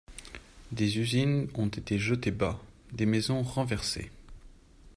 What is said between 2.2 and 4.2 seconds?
bas, des maisons renversées.